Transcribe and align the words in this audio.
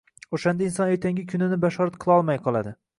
O‘shanda 0.37 0.65
inson 0.69 0.95
ertangi 0.95 1.27
kunini 1.35 1.63
bashorat 1.69 2.03
qilolmay 2.07 2.45
qoladi. 2.47 2.79